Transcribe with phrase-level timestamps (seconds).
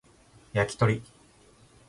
[0.53, 1.03] 焼き鳥